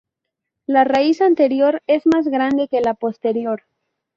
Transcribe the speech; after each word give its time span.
La 0.65 0.83
raíz 0.83 1.21
anterior 1.21 1.83
es 1.85 2.07
más 2.07 2.27
grande 2.27 2.67
que 2.67 2.81
la 2.81 2.95
posterior. 2.95 3.61